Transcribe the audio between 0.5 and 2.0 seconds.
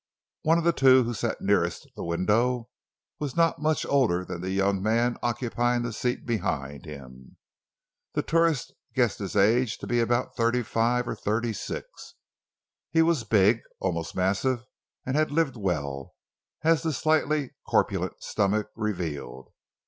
of the two, who sat nearest